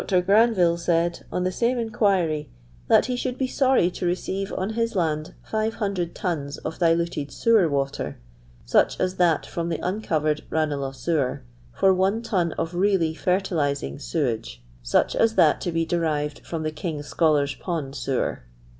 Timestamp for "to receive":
3.91-4.51